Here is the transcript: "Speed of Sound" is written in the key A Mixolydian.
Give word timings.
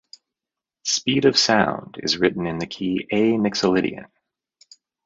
"Speed 0.83 1.25
of 1.25 1.37
Sound" 1.37 1.97
is 2.01 2.17
written 2.17 2.47
in 2.47 2.57
the 2.57 2.65
key 2.65 3.05
A 3.11 3.33
Mixolydian. 3.33 4.09